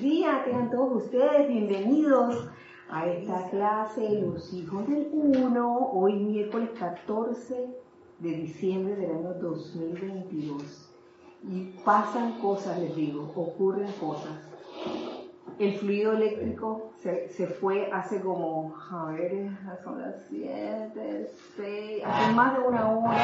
[0.00, 2.48] buenos días, tengan todos ustedes bienvenidos
[2.88, 7.76] a esta clase Los hijos del uno, hoy miércoles 14
[8.18, 10.90] de diciembre del año 2022.
[11.42, 14.38] Y pasan cosas, les digo, ocurren cosas.
[15.58, 19.50] El fluido eléctrico se, se fue hace como, a ver,
[19.84, 23.18] son las 7, 6, hace más de una hora,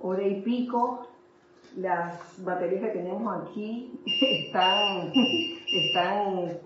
[0.00, 1.06] hora y pico,
[1.76, 5.12] las baterías que tenemos aquí están,
[5.66, 6.58] están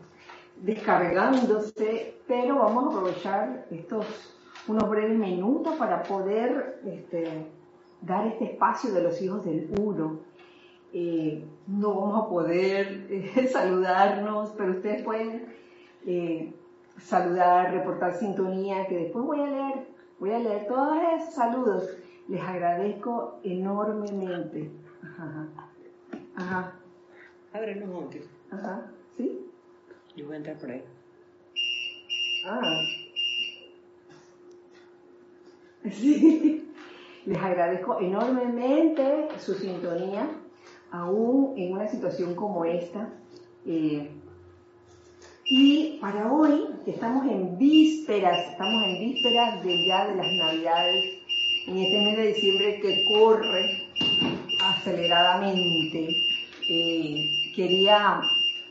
[0.56, 4.34] descargándose, pero vamos a aprovechar estos
[4.66, 7.46] unos breves minutos para poder este,
[8.02, 10.20] dar este espacio de los hijos del uno.
[10.92, 15.46] Eh, no vamos a poder eh, saludarnos, pero ustedes pueden
[16.06, 16.52] eh,
[16.98, 21.96] saludar, reportar sintonía, que después voy a leer, voy a leer todos esos saludos.
[22.28, 24.70] Les agradezco enormemente.
[25.18, 25.48] Ajá.
[26.36, 26.72] Ajá.
[27.52, 28.26] Ábrelo un momentito.
[28.52, 28.90] Ajá.
[29.16, 29.50] ¿Sí?
[30.16, 30.84] Yo voy a entrar por ahí.
[32.46, 32.80] Ah.
[35.90, 36.64] Sí.
[37.26, 40.30] Les agradezco enormemente su sintonía,
[40.90, 43.08] aún en una situación como esta.
[43.66, 44.08] Eh,
[45.44, 51.22] y para hoy, que estamos en vísperas, estamos en vísperas de ya de las Navidades,
[51.66, 53.87] en este mes de diciembre que corre
[54.78, 56.08] aceleradamente,
[56.68, 58.20] eh, quería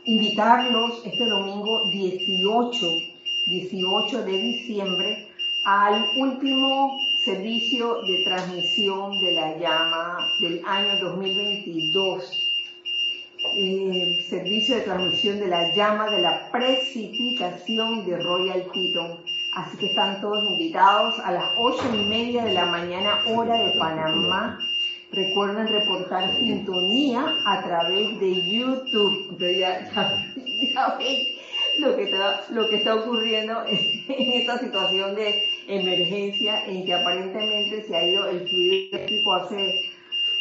[0.04, 2.86] invitarlos este domingo 18,
[3.46, 5.28] 18 de diciembre
[5.64, 12.44] al último servicio de transmisión de la llama del año 2022.
[13.54, 19.20] El servicio de transmisión de la llama de la precipitación de Royal Teton.
[19.54, 23.78] Así que están todos invitados a las ocho y media de la mañana, hora de
[23.78, 24.58] Panamá.
[25.10, 29.30] Recuerden reportar sintonía a través de YouTube.
[29.30, 29.90] Entonces ya,
[30.74, 31.16] ya, ven
[31.78, 37.84] lo que, está, lo que está ocurriendo en esta situación de emergencia en que aparentemente
[37.86, 39.90] se ha ido el fluido eléctrico hace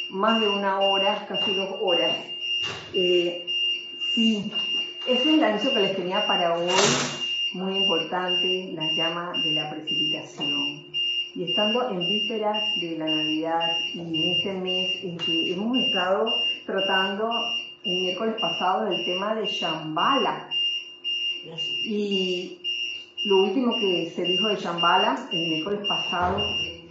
[0.10, 2.16] más de una hora, casi dos horas.
[2.94, 3.46] Eh,
[4.14, 4.52] sí,
[5.06, 6.70] ese es el anuncio que les tenía para hoy,
[7.54, 10.87] muy importante, la llama de la precipitación.
[11.38, 13.62] Y estando en vísperas de la Navidad
[13.94, 16.26] y en este mes en que hemos estado
[16.66, 17.30] tratando
[17.84, 20.50] el miércoles pasado del tema de Shambhala.
[21.86, 22.58] Y
[23.26, 26.40] lo último que se dijo de Shambhala el miércoles pasado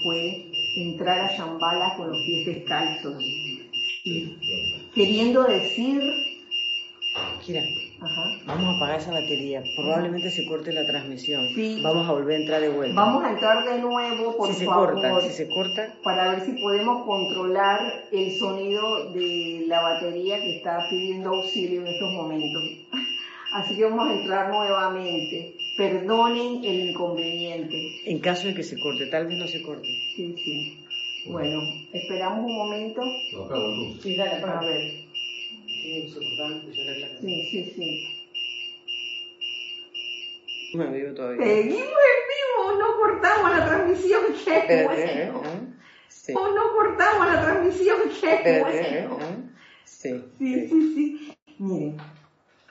[0.05, 0.47] fue
[0.77, 3.21] entrar a Shambhala con los pies descalzos.
[4.05, 4.37] Y
[4.95, 6.01] queriendo decir...
[8.01, 8.36] Ajá.
[8.47, 9.62] Vamos a apagar esa batería.
[9.77, 11.49] Probablemente se corte la transmisión.
[11.55, 11.81] Sí.
[11.83, 12.95] Vamos a volver a entrar de vuelta.
[12.95, 16.53] Vamos a entrar de nuevo, por si se corta, si se corta, para ver si
[16.53, 17.81] podemos controlar
[18.12, 22.62] el sonido de la batería que está pidiendo auxilio en estos momentos.
[23.55, 25.56] Así que vamos a entrar nuevamente.
[25.77, 28.01] Perdonen el inconveniente.
[28.06, 29.89] en caso de que se corte, tal vez no se corte.
[30.15, 30.79] Sí, sí.
[31.27, 31.61] Bueno,
[31.93, 33.03] esperamos un momento.
[33.33, 34.01] Lo apago tú.
[34.03, 35.06] Sí, dale, A ver.
[35.67, 36.09] Sí,
[37.21, 38.16] Sí, sí,
[40.75, 41.44] vivo todavía.
[41.44, 45.31] Seguimos en vivo, no cortamos la transmisión, qué Espérate, ¿eh?
[45.31, 45.49] bueno.
[45.49, 45.75] ¿eh?
[46.09, 46.34] Sí.
[46.37, 49.09] Oh, no cortamos la transmisión, qué Espérate, ¿eh?
[49.09, 49.25] bueno.
[49.25, 49.50] ¿eh?
[49.84, 50.25] Sí.
[50.38, 51.38] Sí, sí, sí.
[51.59, 51.97] Miren,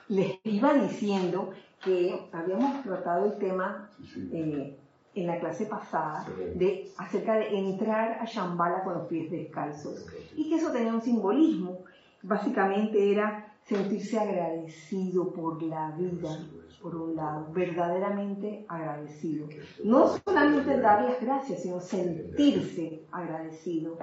[0.08, 1.52] les iba diciendo
[1.82, 3.90] que habíamos tratado el tema
[4.32, 4.76] eh,
[5.14, 10.48] en la clase pasada de acerca de entrar a Shambhala con los pies descalzos y
[10.48, 11.84] que eso tenía un simbolismo.
[12.22, 16.38] Básicamente era sentirse agradecido por la vida,
[16.82, 19.48] por un lado, verdaderamente agradecido.
[19.84, 23.98] No solamente dar las gracias, sino sentirse agradecido,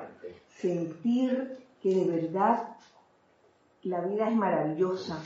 [0.47, 2.77] sentir que de verdad
[3.83, 5.21] la vida es maravillosa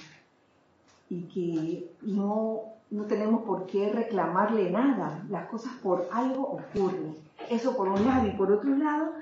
[1.09, 5.23] y que no, no tenemos por qué reclamarle nada.
[5.29, 7.15] Las cosas por algo ocurren.
[7.49, 8.27] Eso por un lado.
[8.27, 9.13] Y por otro lado,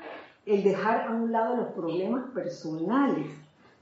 [0.46, 3.28] el dejar a un lado los problemas personales.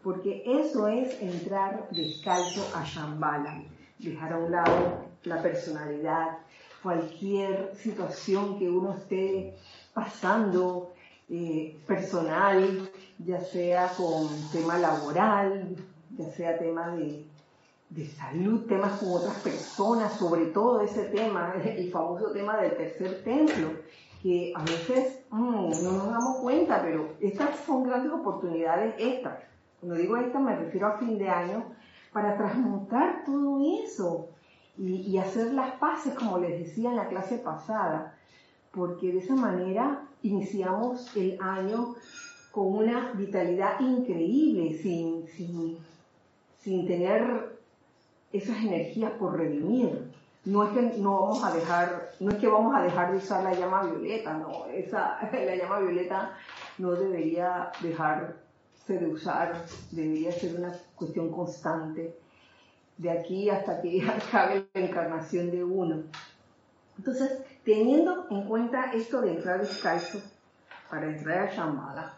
[0.03, 3.63] Porque eso es entrar descalzo a Shambhala.
[3.99, 6.39] Dejar a un lado la personalidad,
[6.81, 9.55] cualquier situación que uno esté
[9.93, 10.93] pasando,
[11.29, 15.75] eh, personal, ya sea con tema laboral,
[16.17, 17.25] ya sea tema de,
[17.89, 23.23] de salud, temas con otras personas, sobre todo ese tema, el famoso tema del tercer
[23.23, 23.71] templo,
[24.21, 29.39] que a veces mm, no nos damos cuenta, pero estas son grandes oportunidades, estas.
[29.79, 31.65] Cuando digo estas me refiero a fin de año,
[32.13, 34.29] para transmutar todo eso
[34.77, 38.15] y, hacer las paces, como les decía en la clase pasada,
[38.71, 41.95] porque de esa manera iniciamos el año
[42.51, 45.77] con una vitalidad increíble, sin, sin,
[46.59, 47.59] sin tener
[48.31, 50.11] esas energías por redimir.
[50.45, 53.43] No es que no vamos a dejar, no es que vamos a dejar de usar
[53.43, 56.37] la llama violeta, no, esa, la llama violeta
[56.79, 58.43] no debería dejarse
[58.87, 62.17] de usar, debería ser una cuestión constante
[62.97, 66.03] de aquí hasta que acabe la encarnación de uno.
[66.97, 70.19] Entonces, teniendo en cuenta esto de entrar descalzo
[70.89, 72.13] para entrar a Shambhala,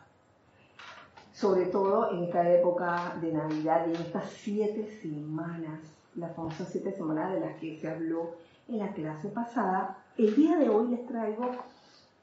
[1.32, 5.80] sobre todo en esta época de Navidad y en estas siete semanas,
[6.16, 8.36] las famosas siete semanas de las que se habló
[8.68, 11.52] en la clase pasada, el día de hoy les traigo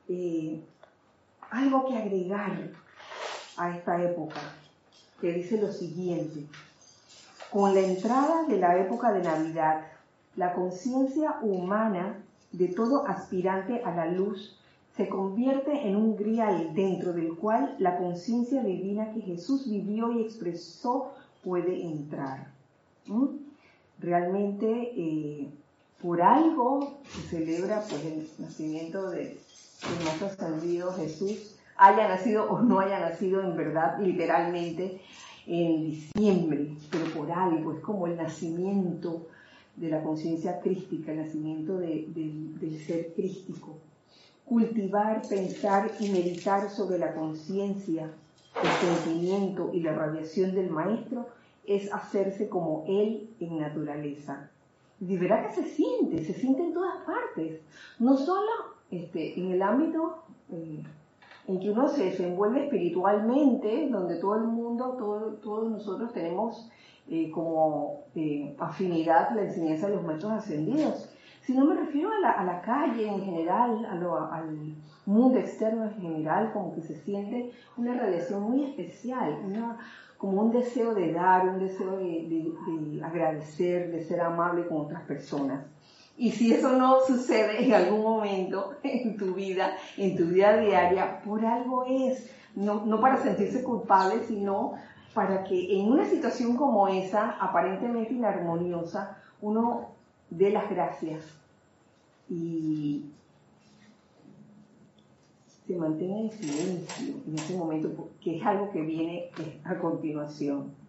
[0.08, 0.62] eh,
[1.50, 2.70] algo que agregar
[3.56, 4.40] a esta época,
[5.20, 6.46] que dice lo siguiente.
[7.50, 9.86] Con la entrada de la época de Navidad,
[10.36, 12.22] la conciencia humana
[12.52, 14.58] de todo aspirante a la luz
[14.96, 20.22] se convierte en un grial dentro del cual la conciencia divina que Jesús vivió y
[20.22, 21.12] expresó
[21.42, 22.52] puede entrar.
[23.06, 23.26] ¿Mm?
[23.98, 25.48] Realmente, eh,
[26.00, 29.38] por algo se celebra pues, el nacimiento de
[30.02, 35.00] nuestro ascendido Jesús, haya nacido o no haya nacido en verdad, literalmente,
[35.46, 39.26] en diciembre, pero por algo, es como el nacimiento
[39.76, 43.78] de la conciencia crística, el nacimiento del ser crístico
[44.44, 48.10] cultivar, pensar y meditar sobre la conciencia,
[48.62, 51.26] el sentimiento y la radiación del maestro
[51.64, 54.50] es hacerse como él en naturaleza.
[55.00, 57.60] Y verá que se siente, se siente en todas partes,
[57.98, 58.50] no solo
[58.90, 60.82] este, en el ámbito eh,
[61.48, 66.70] en que uno se desenvuelve espiritualmente, donde todo el mundo, todos nosotros tenemos
[67.08, 71.08] eh, como eh, afinidad la enseñanza de los maestros ascendidos,
[71.42, 76.52] sino me refiero a la, a la calle en general, al mundo externo en general,
[76.52, 79.36] como que se siente una radiación muy especial,
[80.16, 82.54] como un deseo de dar, un deseo de,
[82.94, 85.64] de, agradecer, de ser amable con otras personas.
[86.16, 91.20] Y si eso no sucede en algún momento en tu vida, en tu vida diaria,
[91.22, 94.74] por algo es, no, no para sentirse culpable, sino
[95.14, 99.88] para que en una situación como esa, aparentemente inarmoniosa, uno
[100.30, 101.24] dé las gracias
[102.28, 103.04] y
[105.66, 109.30] se mantenga en silencio en ese momento, que es algo que viene
[109.64, 110.81] a continuación.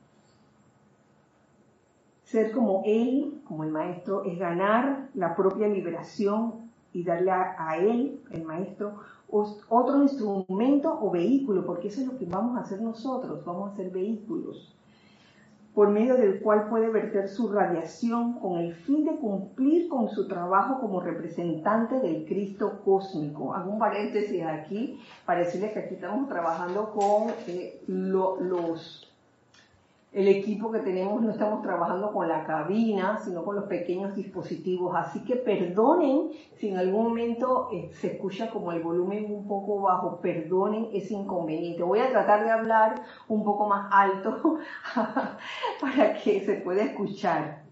[2.34, 8.24] Ser como Él, como el Maestro, es ganar la propia liberación y darle a, Él,
[8.32, 8.96] el Maestro,
[9.30, 13.76] otro instrumento o vehículo, porque eso es lo que vamos a hacer nosotros, vamos a
[13.76, 14.76] ser vehículos
[15.76, 20.28] por medio del cual puede verter su radiación con el fin de cumplir con su
[20.28, 23.54] trabajo como representante del Cristo cósmico.
[23.54, 29.12] Hago un paréntesis aquí para decirles que aquí estamos trabajando con eh, los
[30.13, 34.95] el equipo que tenemos no estamos trabajando con la cabina, sino con los pequeños dispositivos.
[34.95, 39.81] Así que perdonen si en algún momento eh, se escucha como el volumen un poco
[39.81, 41.81] bajo, perdonen ese inconveniente.
[41.81, 44.60] Voy a tratar de hablar un poco más alto
[45.81, 47.63] para que se pueda escuchar.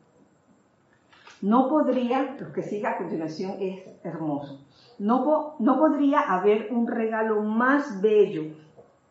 [1.43, 4.61] No podría, lo que sigue a continuación es hermoso,
[4.97, 8.55] no, no podría haber un regalo más bello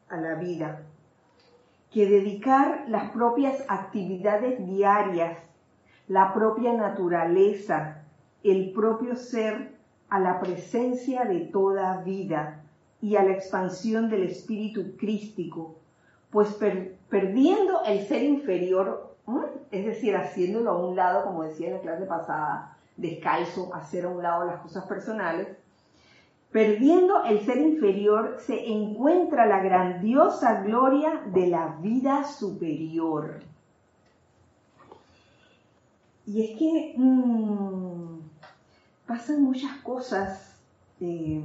[0.08, 0.89] a la vida
[1.90, 5.38] que dedicar las propias actividades diarias,
[6.08, 8.02] la propia naturaleza,
[8.42, 9.74] el propio ser
[10.08, 12.62] a la presencia de toda vida
[13.00, 15.76] y a la expansión del espíritu crístico,
[16.30, 16.56] pues
[17.08, 19.16] perdiendo el ser inferior,
[19.70, 24.08] es decir, haciéndolo a un lado, como decía en la clase pasada, descalzo, hacer a
[24.08, 25.48] un lado las cosas personales,
[26.52, 33.40] Perdiendo el ser inferior se encuentra la grandiosa gloria de la vida superior.
[36.26, 38.18] Y es que mm,
[39.06, 40.60] pasan muchas cosas
[41.00, 41.44] eh,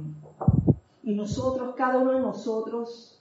[1.04, 3.20] y nosotros, cada uno de nosotros,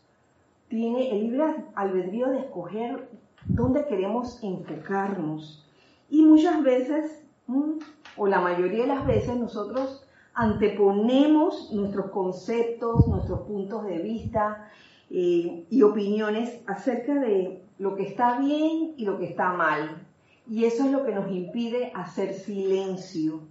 [0.69, 3.07] tiene el libre albedrío de escoger
[3.45, 5.63] dónde queremos enfocarnos.
[6.09, 7.73] Y muchas veces, mm,
[8.17, 10.04] o la mayoría de las veces, nosotros
[10.35, 14.69] anteponemos nuestros conceptos, nuestros puntos de vista
[15.09, 20.05] eh, y opiniones acerca de lo que está bien y lo que está mal.
[20.47, 23.41] Y eso es lo que nos impide hacer silencio.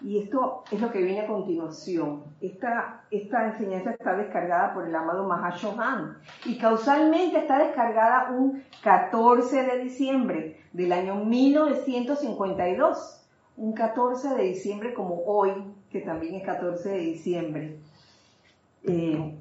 [0.00, 2.22] Y esto es lo que viene a continuación.
[2.40, 9.64] Esta, esta enseñanza está descargada por el amado Mahashohan y causalmente está descargada un 14
[9.64, 13.24] de diciembre del año 1952.
[13.56, 15.50] Un 14 de diciembre como hoy,
[15.90, 17.78] que también es 14 de diciembre.
[18.84, 19.34] Eh,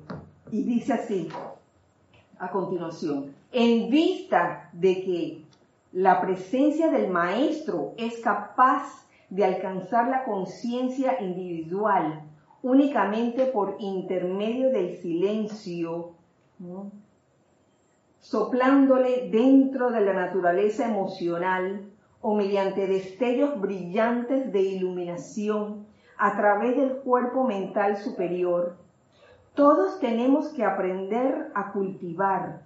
[0.51, 1.30] y dice así,
[2.39, 5.48] a continuación, en vista de que
[5.94, 12.22] La presencia del maestro es capaz de alcanzar la conciencia individual
[12.62, 16.12] únicamente por intermedio del silencio,
[18.20, 21.89] soplándole dentro de la naturaleza emocional
[22.22, 25.86] o mediante destellos brillantes de iluminación
[26.17, 28.75] a través del cuerpo mental superior.
[29.53, 32.62] Todos tenemos que aprender a cultivar,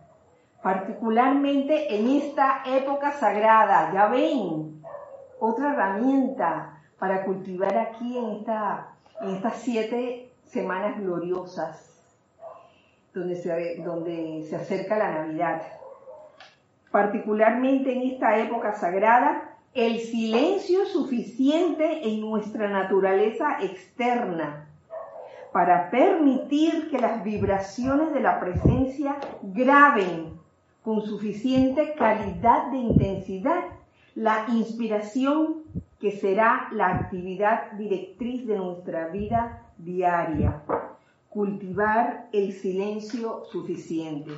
[0.62, 3.92] particularmente en esta época sagrada.
[3.94, 4.82] Ya ven,
[5.40, 8.90] otra herramienta para cultivar aquí en, esta,
[9.22, 11.88] en estas siete semanas gloriosas,
[13.14, 15.62] donde se, donde se acerca la Navidad.
[16.92, 24.68] Particularmente en esta época sagrada, el silencio suficiente en nuestra naturaleza externa
[25.54, 30.34] para permitir que las vibraciones de la presencia graben
[30.84, 33.64] con suficiente calidad de intensidad
[34.16, 35.64] la inspiración
[36.00, 40.64] que será la actividad directriz de nuestra vida diaria.
[41.30, 44.32] Cultivar el silencio suficiente.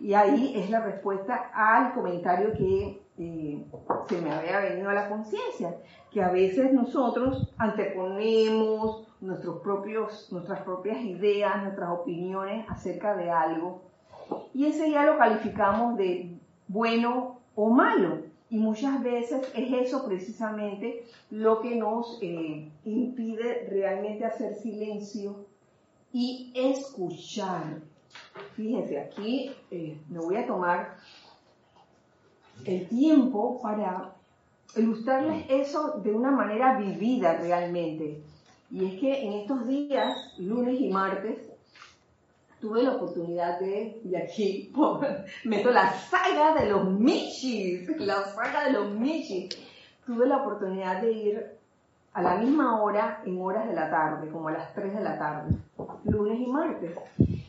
[0.00, 5.76] Y ahí es la respuesta al comentario que se me había venido a la conciencia,
[6.10, 13.82] que a veces nosotros anteponemos nuestros propios, nuestras propias ideas, nuestras opiniones acerca de algo,
[14.54, 16.38] y ese ya lo calificamos de
[16.68, 18.32] bueno o malo.
[18.50, 25.46] Y muchas veces es eso precisamente lo que nos eh, impide realmente hacer silencio
[26.12, 27.80] y escuchar.
[28.54, 30.96] Fíjense, aquí eh, me voy a tomar
[32.64, 34.12] el tiempo para
[34.76, 38.22] ilustrarles eso de una manera vivida realmente.
[38.70, 41.52] Y es que en estos días, lunes y martes,
[42.60, 44.72] tuve la oportunidad de, y aquí
[45.44, 49.58] meto la saga de los Michis, la saga de los Michis.
[50.06, 51.46] Tuve la oportunidad de ir
[52.14, 55.18] a la misma hora, en horas de la tarde, como a las 3 de la
[55.18, 55.56] tarde,
[56.04, 56.92] lunes y martes.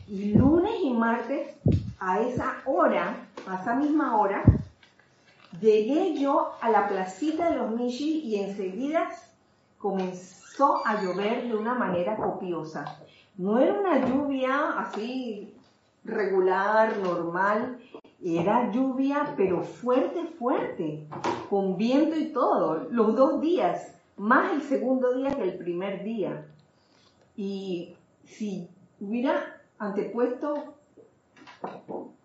[0.08, 1.56] Y lunes y martes,
[2.00, 3.16] a esa hora,
[3.46, 4.42] a esa misma hora,
[5.60, 9.08] Llegué yo a la placita de los Michis y enseguida
[9.78, 12.84] comenzó a llover de una manera copiosa.
[13.36, 15.54] No era una lluvia así
[16.04, 17.78] regular, normal,
[18.22, 21.06] era lluvia pero fuerte, fuerte,
[21.50, 26.46] con viento y todo, los dos días, más el segundo día que el primer día.
[27.36, 28.68] Y si
[29.00, 30.74] hubiera antepuesto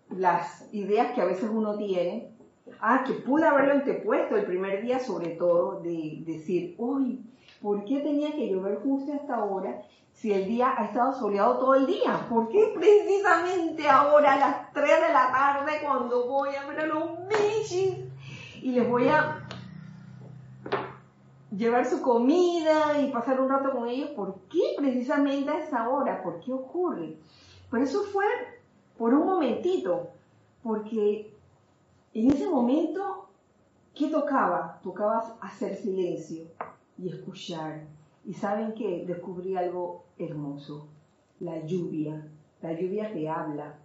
[0.08, 2.30] las ideas que a veces uno tiene,
[2.80, 7.24] Ah, que pude haberlo antepuesto el primer día, sobre todo, de decir, uy,
[7.60, 11.58] ¿por qué tenía que llover justo a esta hora si el día ha estado soleado
[11.58, 12.26] todo el día?
[12.28, 16.86] ¿Por qué precisamente ahora a las 3 de la tarde cuando voy a ver a
[16.86, 17.96] los michis
[18.62, 19.46] y les voy a
[21.50, 24.10] llevar su comida y pasar un rato con ellos?
[24.10, 26.22] ¿Por qué precisamente a esa hora?
[26.22, 27.16] ¿Por qué ocurre?
[27.70, 28.26] Pero eso fue
[28.98, 30.10] por un momentito,
[30.62, 31.32] porque
[32.12, 33.28] en ese momento,
[33.94, 34.80] ¿qué tocaba?
[34.82, 36.44] Tocaba hacer silencio
[36.98, 37.84] y escuchar.
[38.24, 39.04] Y saben qué?
[39.06, 40.88] Descubrí algo hermoso.
[41.38, 42.26] La lluvia.
[42.62, 43.76] La lluvia te habla.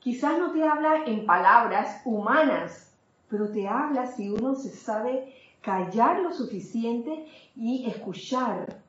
[0.00, 2.92] Quizás no te habla en palabras humanas,
[3.28, 7.26] pero te habla si uno se sabe callar lo suficiente
[7.56, 8.82] y escuchar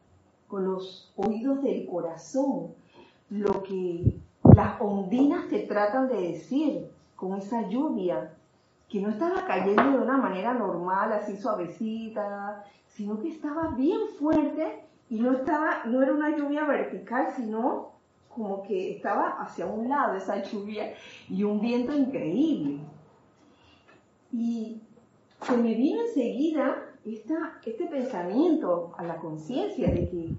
[0.48, 2.74] con los oídos del corazón
[3.30, 4.20] lo que
[4.56, 8.34] las ondinas te tratan de decir con esa lluvia
[8.94, 14.84] que no estaba cayendo de una manera normal, así suavecita, sino que estaba bien fuerte
[15.10, 17.94] y no estaba, no era una lluvia vertical, sino
[18.30, 20.94] como que estaba hacia un lado esa lluvia
[21.28, 22.82] y un viento increíble.
[24.32, 24.80] Y
[25.42, 30.30] se me vino enseguida esta, este pensamiento a la conciencia de que,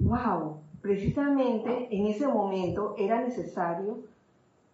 [0.00, 4.00] wow, precisamente en ese momento era necesario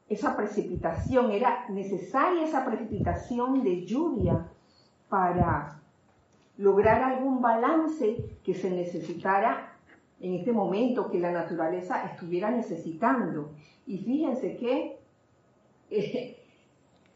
[0.09, 4.49] esa precipitación, era necesaria esa precipitación de lluvia
[5.09, 5.81] para
[6.57, 9.73] lograr algún balance que se necesitara
[10.21, 13.51] en este momento, que la naturaleza estuviera necesitando.
[13.87, 14.99] Y fíjense que
[15.91, 16.37] eh,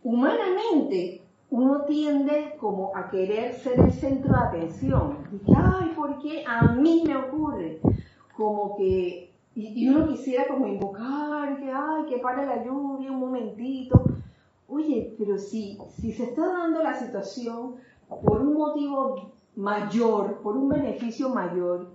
[0.02, 5.18] humanamente uno tiende como a querer ser el centro de atención.
[5.32, 7.80] Y ay, ¿por qué a mí me ocurre?
[8.36, 14.02] Como que y, uno quisiera como invocar, que, ay, que pare la lluvia un momentito.
[14.68, 17.76] Oye, pero si, si se está dando la situación
[18.08, 21.90] por un motivo mayor, por un beneficio mayor,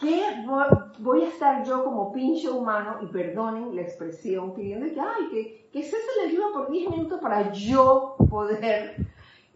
[0.00, 0.44] ¿qué
[0.98, 5.68] voy a estar yo como pinche humano, y perdonen la expresión, pidiendo que, ay, que,
[5.72, 8.96] que cese la lluvia por 10 minutos para yo poder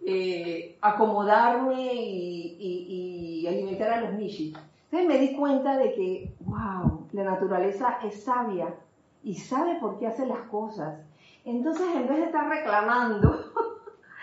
[0.06, 4.54] eh, acomodarme y, alimentar a los nichis.
[4.90, 8.74] Entonces me di cuenta de que, wow, la naturaleza es sabia
[9.22, 10.98] y sabe por qué hace las cosas.
[11.44, 13.52] Entonces, en vez de estar reclamando,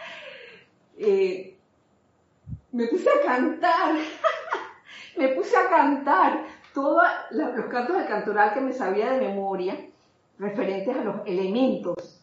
[0.97, 1.57] eh,
[2.73, 3.95] me puse a cantar,
[5.17, 6.43] me puse a cantar
[6.73, 9.77] todos los cantos del cantoral que me sabía de memoria,
[10.37, 12.21] referentes a los elementos,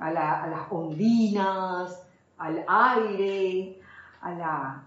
[0.00, 2.02] a, las ondinas,
[2.38, 3.80] al aire,
[4.20, 4.82] a la,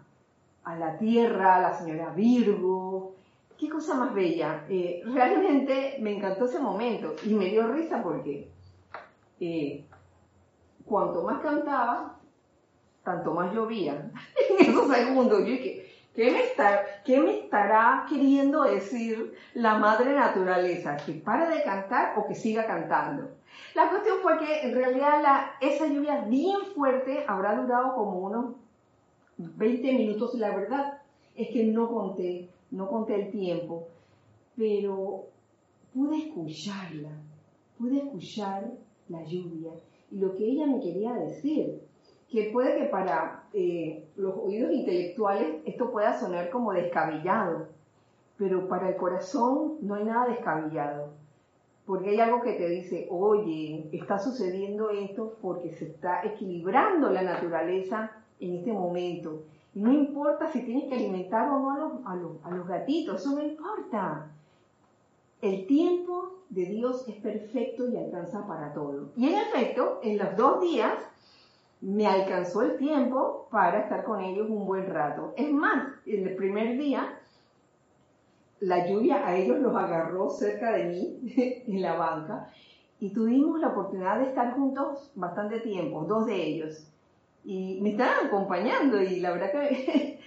[0.66, 3.21] a la tierra, a la señora Virgo.
[3.62, 4.66] Qué cosa más bella.
[4.70, 8.50] Eh, realmente me encantó ese momento y me dio risa porque
[9.40, 9.86] eh,
[10.84, 12.18] cuanto más cantaba,
[13.04, 14.10] tanto más llovía.
[14.50, 20.14] en esos segundos, yo dije, ¿qué me, está, ¿qué me estará queriendo decir la madre
[20.14, 20.98] naturaleza?
[20.98, 23.30] ¿Que pare de cantar o que siga cantando?
[23.76, 28.56] La cuestión fue que en realidad esa lluvia bien fuerte habrá durado como unos
[29.38, 30.98] 20 minutos, la verdad
[31.36, 33.88] es que no conté, no conté el tiempo,
[34.56, 35.26] pero
[35.94, 37.10] pude escucharla,
[37.78, 38.72] pude escuchar
[39.10, 39.72] la lluvia
[40.12, 41.82] y lo que ella me quería decir,
[42.30, 47.68] que puede que para eh, los oídos intelectuales esto pueda sonar como descabellado,
[48.38, 51.10] pero para el corazón no hay nada descabellado,
[51.86, 57.22] porque hay algo que te dice, oye, está sucediendo esto porque se está equilibrando la
[57.22, 59.44] naturaleza en este momento.
[59.74, 64.32] No importa si tienes que alimentar o no a los gatitos, eso no importa.
[65.42, 69.10] El tiempo de Dios es perfecto y alcanza para todo.
[69.16, 70.94] Y en efecto, en los dos días
[71.80, 75.34] me alcanzó el tiempo para estar con ellos un buen rato.
[75.36, 77.20] Es más, en el primer día,
[78.60, 82.50] la lluvia a ellos los agarró cerca de mí, en la banca,
[83.00, 86.88] y tuvimos la oportunidad de estar juntos bastante tiempo, dos de ellos.
[87.44, 90.20] Y me estaban acompañando y la verdad que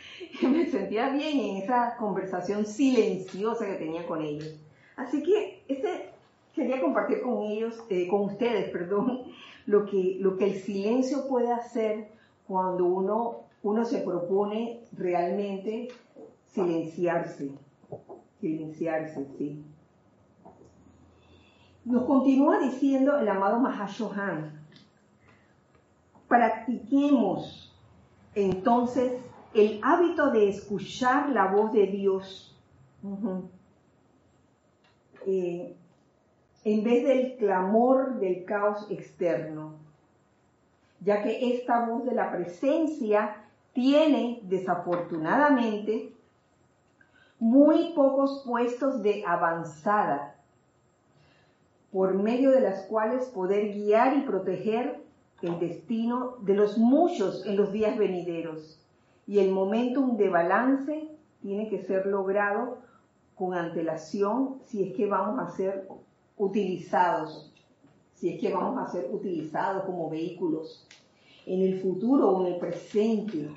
[0.42, 4.58] me sentía bien en esa conversación silenciosa que tenía con ellos.
[4.96, 6.10] Así que este,
[6.54, 9.22] quería compartir con ellos, eh, con ustedes, perdón,
[9.66, 12.08] lo que, lo que el silencio puede hacer
[12.46, 15.88] cuando uno, uno se propone realmente
[16.46, 17.50] silenciarse.
[18.40, 19.64] Silenciarse, sí.
[21.84, 24.63] Nos continúa diciendo el amado Mahashohan,
[26.34, 27.72] practiquemos
[28.34, 29.12] entonces
[29.54, 32.56] el hábito de escuchar la voz de Dios.
[35.26, 35.76] Eh,
[36.64, 39.74] en vez del clamor del caos externo,
[41.00, 43.36] ya que esta voz de la presencia
[43.72, 46.12] tiene desafortunadamente
[47.38, 50.34] muy pocos puestos de avanzada,
[51.92, 55.03] por medio de las cuales poder guiar y proteger
[55.46, 58.80] el destino de los muchos en los días venideros.
[59.26, 61.08] Y el momentum de balance
[61.40, 62.78] tiene que ser logrado
[63.34, 65.88] con antelación si es que vamos a ser
[66.36, 67.52] utilizados,
[68.14, 70.86] si es que vamos a ser utilizados como vehículos
[71.46, 73.50] en el futuro o en el presente.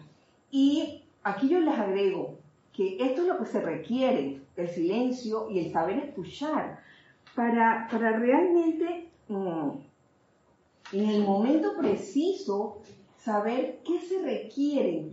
[0.51, 2.35] Y aquí yo les agrego
[2.73, 6.79] que esto es lo que se requiere, el silencio y el saber escuchar,
[7.35, 9.69] para, para realmente mm,
[10.91, 12.79] en el momento preciso
[13.17, 15.11] saber qué se requiere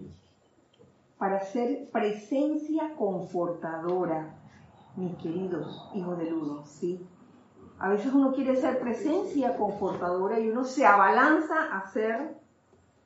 [1.19, 4.35] para ser presencia confortadora,
[4.97, 7.01] mis queridos hijos del uno, ¿sí?
[7.79, 12.37] A veces uno quiere ser presencia confortadora y uno se abalanza a hacer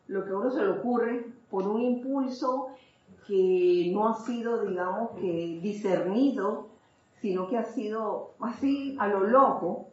[0.06, 2.68] lo que a uno se le ocurre por un impulso
[3.26, 6.68] que no ha sido, digamos, que discernido,
[7.20, 9.88] sino que ha sido así a lo loco.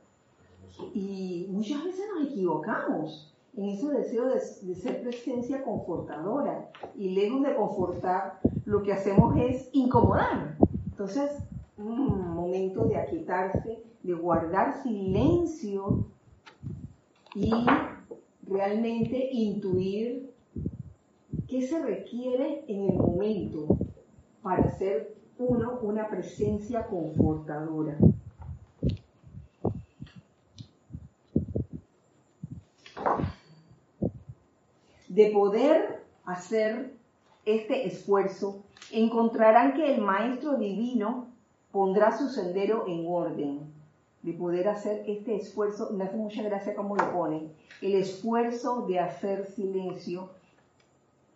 [0.94, 6.70] Y muchas veces nos equivocamos en ese deseo de, ser presencia confortadora.
[6.96, 10.58] Y lejos de confortar, lo que hacemos es incomodar.
[10.92, 11.32] Entonces,
[11.78, 16.06] un momento de aquietarse, de guardar silencio
[17.34, 17.52] y
[18.48, 20.34] realmente intuir
[21.48, 23.68] qué se requiere en el momento
[24.42, 27.98] para ser uno una presencia confortadora.
[35.16, 36.92] De poder hacer
[37.46, 41.28] este esfuerzo, encontrarán que el Maestro Divino
[41.72, 43.62] pondrá su sendero en orden,
[44.24, 47.50] de poder hacer este esfuerzo, me hace mucha gracia como lo ponen,
[47.82, 50.32] el esfuerzo de hacer silencio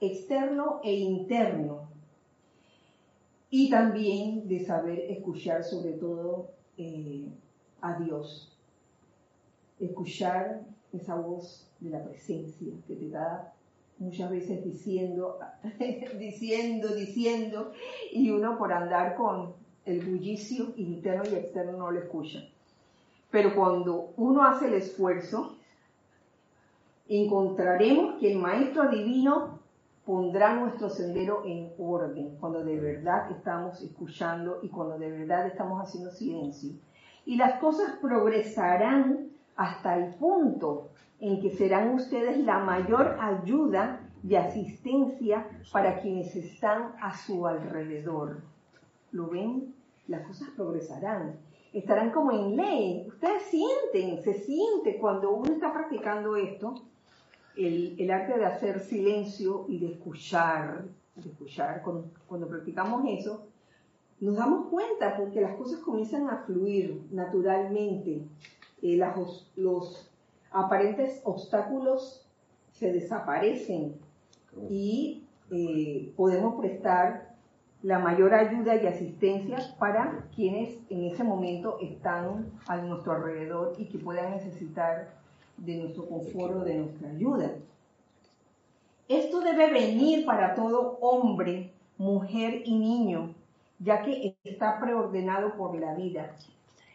[0.01, 1.87] externo e interno,
[3.49, 7.29] y también de saber escuchar sobre todo eh,
[7.79, 8.51] a Dios,
[9.79, 13.53] escuchar esa voz de la presencia que te da
[13.99, 15.37] muchas veces diciendo,
[16.17, 17.71] diciendo, diciendo,
[18.11, 19.53] y uno por andar con
[19.85, 22.39] el bullicio interno y externo no lo escucha.
[23.29, 25.55] Pero cuando uno hace el esfuerzo,
[27.07, 29.59] encontraremos que el Maestro Divino
[30.05, 35.81] pondrá nuestro sendero en orden, cuando de verdad estamos escuchando y cuando de verdad estamos
[35.81, 36.71] haciendo silencio.
[37.25, 44.35] Y las cosas progresarán hasta el punto en que serán ustedes la mayor ayuda y
[44.35, 48.41] asistencia para quienes están a su alrededor.
[49.11, 49.73] ¿Lo ven?
[50.07, 51.37] Las cosas progresarán.
[51.73, 53.05] Estarán como en ley.
[53.07, 56.75] Ustedes sienten, se siente cuando uno está practicando esto,
[57.55, 61.83] el, arte de hacer silencio y de escuchar, de escuchar.
[61.83, 63.47] Cuando, practicamos eso,
[64.19, 68.23] nos damos cuenta porque las cosas comienzan a fluir naturalmente.
[68.81, 68.97] Eh,
[69.55, 70.08] los
[70.51, 72.25] aparentes obstáculos
[72.71, 73.95] se desaparecen
[74.69, 77.29] y eh, podemos prestar
[77.81, 83.85] la mayor ayuda y asistencia para quienes en ese momento están a nuestro alrededor y
[83.85, 85.13] que puedan necesitar
[85.57, 87.51] de nuestro confort de nuestra ayuda.
[89.07, 93.33] Esto debe venir para todo hombre, mujer y niño,
[93.79, 96.35] ya que está preordenado por la vida.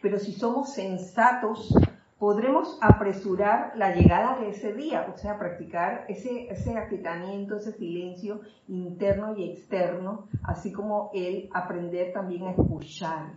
[0.01, 1.73] Pero si somos sensatos,
[2.19, 8.41] podremos apresurar la llegada de ese día, o sea, practicar ese, ese aquietamiento, ese silencio
[8.67, 13.33] interno y externo, así como el aprender también a escuchar,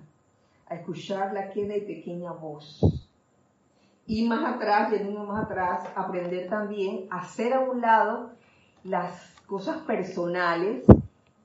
[0.68, 3.08] a escuchar la queda y pequeña voz.
[4.06, 8.30] Y más atrás, yendo más atrás, aprender también a hacer a un lado
[8.84, 10.84] las cosas personales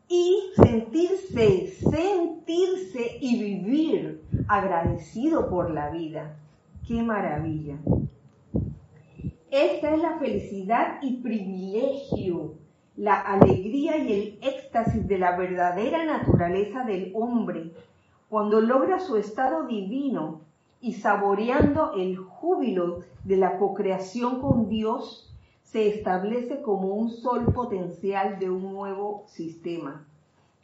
[0.07, 6.37] y sentirse, sentirse y vivir agradecido por la vida
[6.85, 7.77] ¡Qué maravilla!
[9.49, 12.55] Esta es la felicidad y privilegio,
[12.97, 17.71] la alegría y el éxtasis de la verdadera naturaleza del hombre
[18.27, 20.41] cuando logra su estado divino
[20.81, 28.39] y saboreando el júbilo de la cocreación con Dios, se establece como un sol potencial
[28.39, 30.05] de un nuevo sistema.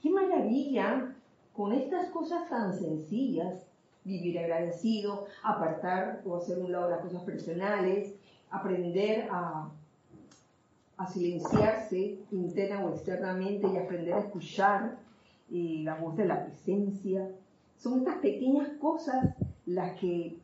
[0.02, 1.16] ¡Qué maravilla!
[1.54, 3.69] Con estas cosas tan sencillas
[4.04, 8.16] vivir agradecido, apartar o hacer un lado las cosas personales,
[8.50, 9.70] aprender a,
[10.98, 15.00] a silenciarse interna o externamente y aprender a escuchar
[15.52, 17.30] eh, la voz de la presencia.
[17.78, 19.36] Son estas pequeñas cosas
[19.66, 20.40] las que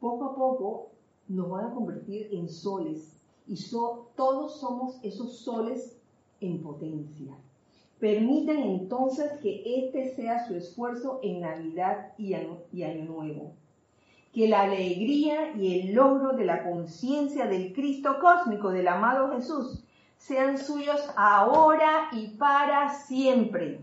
[0.00, 0.90] poco a poco
[1.28, 3.56] nos van a convertir en soles y
[4.16, 5.98] todos somos esos soles
[6.40, 7.36] en potencia.
[8.02, 13.52] Permiten entonces que este sea su esfuerzo en Navidad y Año, Nuevo.
[14.34, 19.84] Que la alegría y el logro de la conciencia del Cristo cósmico, del amado Jesús,
[20.16, 23.78] sean suyos ahora y para siempre.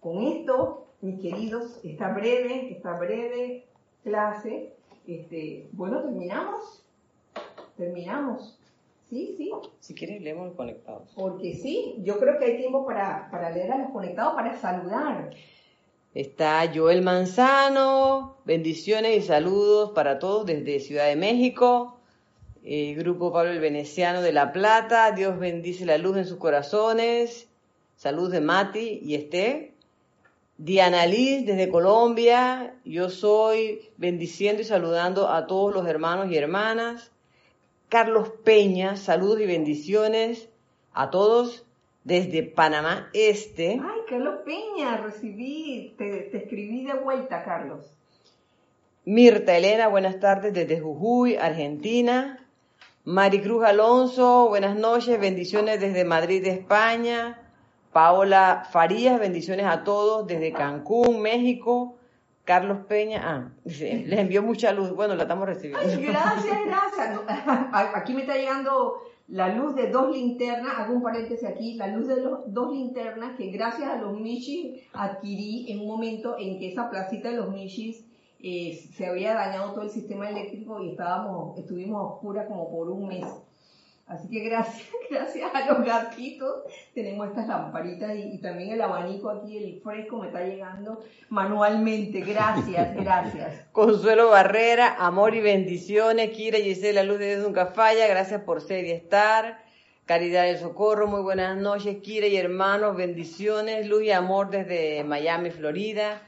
[0.00, 3.66] Con esto, mis queridos, esta breve, esta breve
[4.04, 4.74] clase,
[5.06, 6.84] este, bueno, terminamos.
[7.78, 8.59] Terminamos.
[9.10, 9.50] Sí, sí.
[9.80, 11.10] Si quieres, leemos los conectados.
[11.16, 15.30] Porque sí, yo creo que hay tiempo para, leer a los conectados, para saludar.
[16.14, 21.98] Está Joel Manzano, bendiciones y saludos para todos desde Ciudad de México.
[22.62, 27.48] El grupo Pablo el Veneciano de La Plata, Dios bendice la luz en sus corazones.
[27.96, 29.74] Salud de Mati y Esté.
[30.56, 37.10] Diana Liz desde Colombia, yo soy bendiciendo y saludando a todos los hermanos y hermanas.
[37.90, 40.48] Carlos Peña, saludos y bendiciones
[40.92, 41.66] a todos
[42.04, 43.80] desde Panamá Este.
[43.82, 47.98] Ay, Carlos Peña, recibí, te, escribí de vuelta, Carlos.
[49.04, 52.38] Mirta Elena, buenas tardes desde Jujuy, Argentina.
[53.04, 57.42] Maricruz Alonso, buenas noches, bendiciones desde Madrid, España.
[57.92, 61.96] Paola Farías, bendiciones a todos desde Cancún, México.
[62.50, 64.90] Carlos Peña, ah, les envió mucha luz.
[64.92, 65.86] Bueno, la estamos recibiendo.
[65.86, 67.20] gracias, gracias.
[67.94, 68.96] Aquí me está llegando
[69.28, 73.36] la luz de dos linternas, hago un paréntesis aquí, la luz de los, dos linternas
[73.36, 77.50] que gracias a los Michis adquirí en un momento en que esa placita de los
[77.50, 78.04] Michis
[78.40, 83.06] eh, se había dañado todo el sistema eléctrico y estábamos, estuvimos oscuras como por un
[83.06, 83.26] mes.
[84.10, 89.56] Así que gracias, gracias a los gatitos tenemos estas lamparitas y, también el abanico aquí,
[89.56, 92.20] el fresco me está llegando manualmente.
[92.20, 93.68] Gracias, gracias.
[93.70, 96.30] Consuelo Barrera, amor y bendiciones.
[96.30, 98.08] Kira Gisela Luz de Dios nunca falla.
[98.08, 99.62] Gracias por ser y estar.
[100.06, 101.98] Caridad del Socorro, muy buenas noches.
[102.02, 103.86] Kira y hermanos, bendiciones.
[103.86, 106.20] Luz y amor desde Miami, Florida.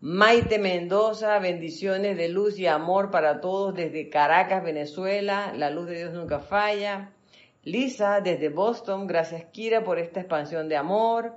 [0.00, 5.54] Maite Mendoza, bendiciones de luz y amor para todos desde Caracas, Venezuela.
[5.56, 7.12] La luz de Dios nunca falla.
[7.62, 11.34] Lisa desde Boston, gracias Kira por esta expansión de amor.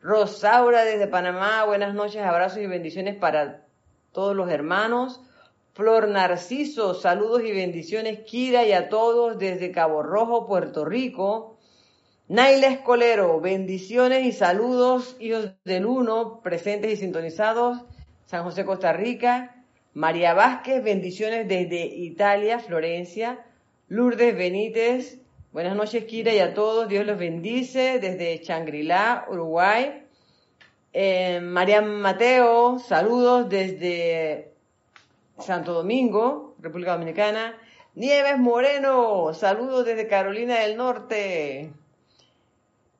[0.00, 3.66] Rosaura desde Panamá, buenas noches, abrazos y bendiciones para
[4.12, 5.20] todos los hermanos.
[5.74, 11.58] Flor Narciso, saludos y bendiciones Kira y a todos desde Cabo Rojo, Puerto Rico.
[12.28, 17.84] Naila Escolero, bendiciones y saludos, hijos del uno, presentes y sintonizados,
[18.24, 19.64] San José, Costa Rica.
[19.92, 23.44] María Vázquez, bendiciones desde Italia, Florencia.
[23.88, 25.20] Lourdes Benítez,
[25.56, 30.02] buenas noches Kira y a todos, Dios los bendice desde Changrila, Uruguay.
[30.92, 34.52] Eh, María Mateo, saludos desde
[35.38, 37.58] Santo Domingo, República Dominicana.
[37.94, 41.72] Nieves Moreno, saludos desde Carolina del Norte.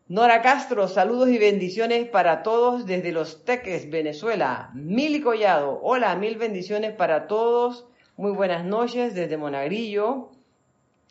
[0.09, 4.71] Nora Castro, saludos y bendiciones para todos desde Los Teques, Venezuela.
[4.73, 7.87] Mili Collado, hola, mil bendiciones para todos.
[8.17, 10.31] Muy buenas noches desde Monagrillo.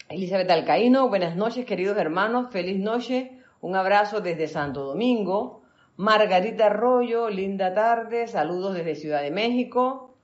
[0.07, 3.31] Elizabeth Alcaíno, buenas noches queridos hermanos, feliz noche.
[3.59, 5.63] Un abrazo desde Santo Domingo.
[5.97, 10.15] Margarita Arroyo, linda tarde, saludos desde Ciudad de México.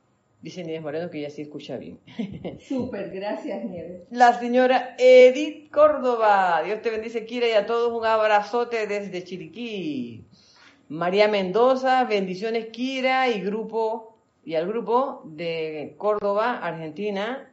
[0.44, 2.00] Dice Nieves Moreno que ya sí escucha bien.
[2.60, 4.04] Súper, gracias Nieves.
[4.12, 10.26] La señora Edith Córdoba, Dios te bendice, Kira, y a todos un abrazote desde Chiriquí.
[10.90, 14.16] María Mendoza, bendiciones, Kira, y grupo,
[14.46, 17.51] y al grupo de Córdoba, Argentina.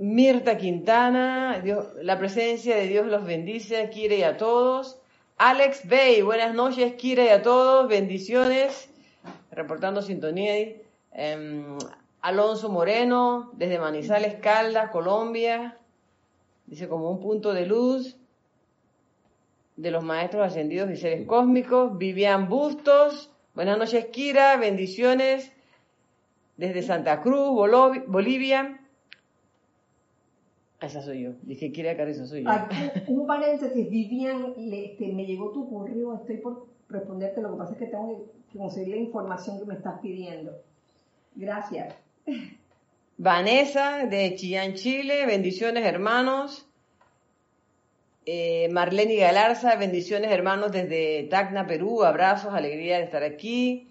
[0.00, 4.98] Mirta Quintana, Dios, la presencia de Dios los bendice, Kira y a todos.
[5.36, 8.88] Alex Bay, buenas noches, Kira y a todos, bendiciones.
[9.50, 10.54] Reportando sintonía.
[11.12, 11.76] Em,
[12.22, 15.76] Alonso Moreno, desde Manizales, Caldas, Colombia,
[16.64, 18.16] dice como un punto de luz
[19.76, 21.98] de los maestros ascendidos y seres cósmicos.
[21.98, 25.52] Vivian Bustos, buenas noches Kira, bendiciones
[26.56, 27.50] desde Santa Cruz,
[28.06, 28.79] Bolivia.
[30.80, 31.32] Esa soy yo.
[31.42, 32.50] Dije, Kira Carrizo, soy yo.
[33.08, 37.78] un paréntesis, Vivian, este, me llegó tu correo, estoy por responderte, lo que pasa es
[37.78, 40.52] que tengo que conseguir la información que me estás pidiendo.
[41.34, 41.94] Gracias.
[43.18, 46.66] Vanessa de Chillán, Chile, bendiciones hermanos.
[48.24, 53.89] Eh, Marlene Galarza, bendiciones hermanos desde Tacna, Perú, abrazos, alegría de estar aquí.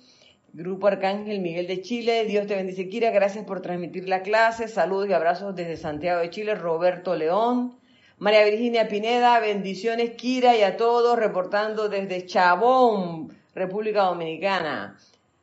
[0.54, 5.08] Grupo Arcángel Miguel de Chile, Dios te bendice Kira, gracias por transmitir la clase, saludos
[5.08, 7.78] y abrazos desde Santiago de Chile, Roberto León.
[8.18, 14.98] María Virginia Pineda, bendiciones Kira y a todos, reportando desde Chabón, República Dominicana.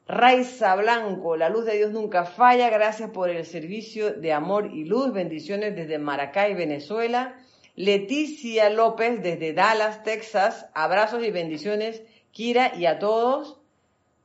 [0.09, 4.85] Raiza Blanco, la luz de Dios nunca falla, gracias por el servicio de amor y
[4.87, 7.37] luz, bendiciones desde Maracay, Venezuela.
[7.77, 13.56] Leticia López desde Dallas, Texas, abrazos y bendiciones, Kira y a todos.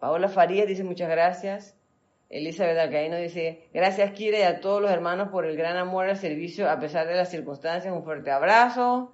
[0.01, 1.77] Paola Farías dice muchas gracias.
[2.31, 6.17] Elizabeth Alcaíno dice, gracias Kira y a todos los hermanos por el gran amor al
[6.17, 9.11] servicio a pesar de las circunstancias, un fuerte abrazo.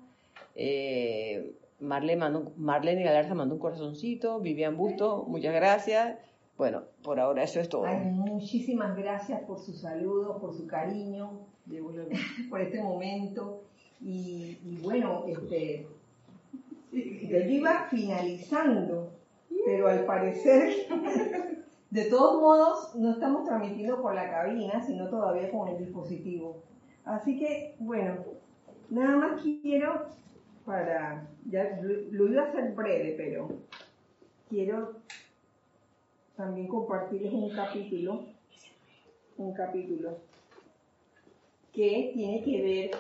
[0.56, 6.20] Eh, Marlene, mandó, Galarza mandó un corazoncito, Vivian Busto, muchas gracias.
[6.58, 7.86] Bueno, por ahora eso es todo.
[7.86, 11.42] muchísimas gracias por su saludo, por su cariño,
[12.50, 13.62] por este momento.
[14.00, 15.86] Y, bueno, este,
[16.94, 19.17] yo iba finalizando,
[19.66, 20.88] pero al parecer,
[21.90, 26.64] de todos modos, no estamos transmitiendo por la cabina, sino todavía con el dispositivo.
[27.06, 28.16] Así que, bueno,
[28.90, 30.06] nada más quiero
[30.66, 33.50] para, ya lo iba a hacer breve, pero
[34.50, 34.98] quiero
[36.36, 38.26] también compartirles un capítulo,
[39.38, 40.18] un capítulo
[41.74, 42.92] que tiene que ver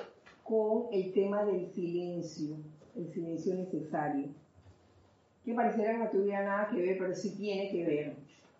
[0.44, 2.56] con el tema del silencio,
[2.96, 4.30] el silencio necesario,
[5.48, 8.16] que pareciera que no tuviera nada que ver, pero sí tiene que ver.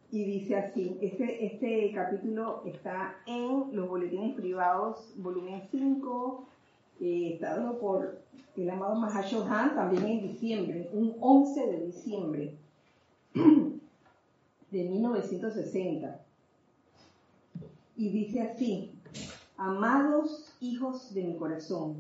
[0.10, 6.46] Y dice así, este, este capítulo está en los boletines privados, volumen 5,
[7.02, 8.22] eh, está dado por
[8.56, 12.54] el amado Mahashohan, también en diciembre, un 11 de diciembre.
[14.72, 16.22] de 1960.
[17.98, 18.94] Y dice así,
[19.58, 21.98] amados hijos de mi corazón,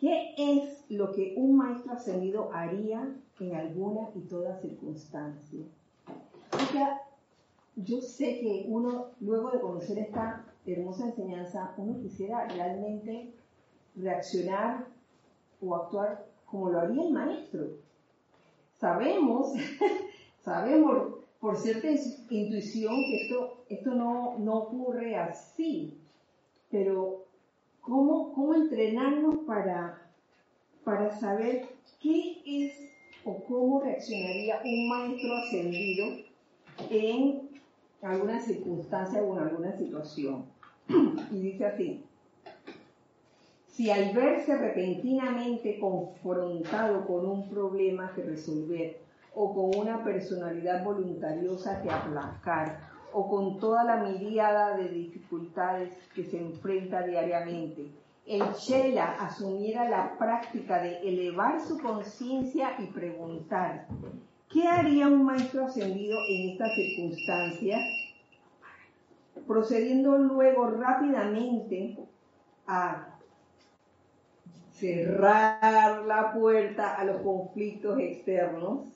[0.00, 3.08] ¿qué es lo que un maestro ascendido haría
[3.48, 5.60] en alguna y toda circunstancia?
[6.52, 7.02] O sea,
[7.76, 13.32] yo sé que uno, luego de conocer esta hermosa enseñanza, uno quisiera realmente
[13.96, 14.86] reaccionar
[15.60, 17.68] o actuar como lo haría el maestro.
[18.78, 19.52] Sabemos,
[20.42, 21.88] sabemos por cierta
[22.30, 25.98] intuición que esto, esto no, no ocurre así,
[26.70, 27.24] pero
[27.80, 30.10] ¿cómo, cómo entrenarnos para,
[30.84, 31.68] para saber
[32.00, 32.91] qué es
[33.24, 36.06] o cómo reaccionaría un maestro ascendido
[36.90, 37.48] en
[38.02, 40.44] alguna circunstancia o en alguna situación?
[41.30, 42.04] Y dice así,
[43.68, 49.00] si al verse repentinamente confrontado con un problema que resolver,
[49.34, 52.80] o con una personalidad voluntariosa que aplacar,
[53.14, 57.86] o con toda la miríada de dificultades que se enfrenta diariamente,
[58.26, 63.86] el Chela asumiera la práctica de elevar su conciencia y preguntar,
[64.48, 67.80] ¿qué haría un maestro ascendido en estas circunstancias?
[69.46, 71.98] Procediendo luego rápidamente
[72.66, 73.08] a
[74.72, 78.86] cerrar la puerta a los conflictos externos,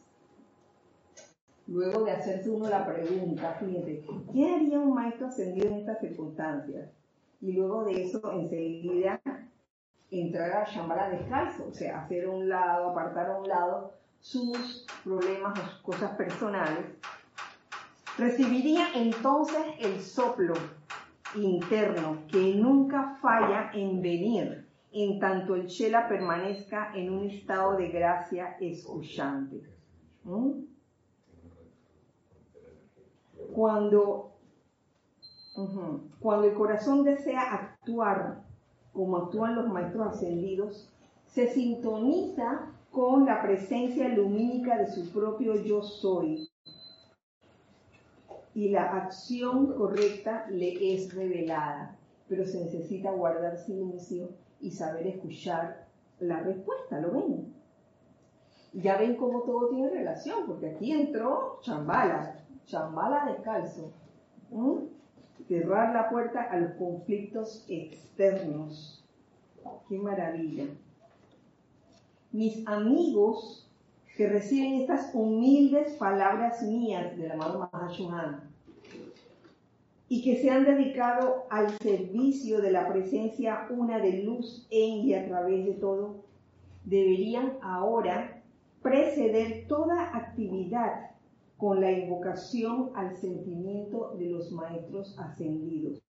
[1.67, 6.96] luego de hacerse uno la pregunta, fíjate, ¿qué haría un maestro ascendido en estas circunstancias?
[7.41, 9.21] Y luego de eso, enseguida,
[10.11, 15.59] entrar a Shambhala descalzo, o sea, hacer un lado, apartar a un lado sus problemas
[15.59, 16.87] o sus cosas personales.
[18.19, 20.55] Recibiría entonces el soplo
[21.35, 27.89] interno que nunca falla en venir en tanto el Shela permanezca en un estado de
[27.89, 29.63] gracia escuchante.
[30.25, 30.65] ¿Mm?
[33.53, 34.36] Cuando,
[36.21, 38.43] cuando el corazón desea actuar
[38.93, 40.89] como actúan los maestros ascendidos,
[41.27, 46.49] se sintoniza con la presencia lumínica de su propio yo soy.
[48.55, 51.97] Y la acción correcta le es revelada,
[52.29, 55.87] pero se necesita guardar silencio y saber escuchar
[56.21, 57.55] la respuesta, ¿lo ven?
[58.73, 63.93] Ya ven cómo todo tiene relación, porque aquí entró chambala, chambala descalzo.
[65.49, 69.05] Cerrar la puerta a los conflictos externos.
[69.89, 70.67] ¡Qué maravilla!
[72.33, 73.71] Mis amigos
[74.17, 78.51] que reciben estas humildes palabras mías del amado Mahashohan,
[80.09, 85.15] y que se han dedicado al servicio de la presencia una de luz en y
[85.15, 86.25] a través de todo,
[86.85, 88.43] deberían ahora
[88.83, 91.11] preceder toda actividad
[91.57, 96.01] con la invocación al sentimiento de los maestros ascendidos.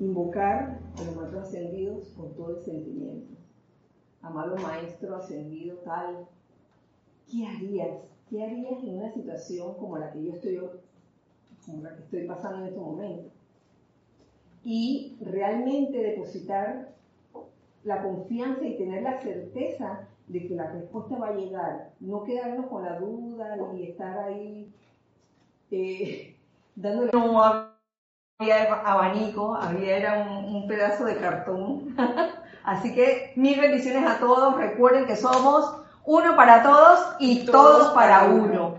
[0.00, 3.34] Invocar a los maestros ascendidos con todo el sentimiento.
[4.20, 6.26] Amado maestro ascendido tal,
[7.30, 10.60] ¿qué harías ¿Qué harías en una situación como la que yo estoy,
[11.64, 13.30] como la que estoy pasando en este momento?
[14.62, 16.92] Y realmente depositar
[17.84, 21.90] la confianza y tener la certeza de que la respuesta va a llegar.
[22.00, 24.72] No quedarnos con la duda ni estar ahí
[25.70, 26.36] eh,
[26.76, 27.42] dándole no
[28.38, 31.96] había abanico, había era un, un pedazo de cartón.
[32.64, 34.56] Así que mil bendiciones a todos.
[34.56, 38.76] Recuerden que somos uno para todos y todos, para uno.